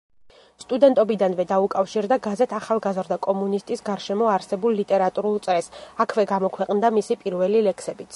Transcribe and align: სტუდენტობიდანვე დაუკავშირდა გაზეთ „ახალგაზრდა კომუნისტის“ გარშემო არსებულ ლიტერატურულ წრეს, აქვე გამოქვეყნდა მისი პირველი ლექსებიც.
სტუდენტობიდანვე 0.61 1.43
დაუკავშირდა 1.49 2.17
გაზეთ 2.27 2.55
„ახალგაზრდა 2.59 3.17
კომუნისტის“ 3.27 3.85
გარშემო 3.91 4.31
არსებულ 4.37 4.77
ლიტერატურულ 4.79 5.37
წრეს, 5.49 5.69
აქვე 6.07 6.25
გამოქვეყნდა 6.33 6.91
მისი 6.97 7.19
პირველი 7.25 7.63
ლექსებიც. 7.69 8.09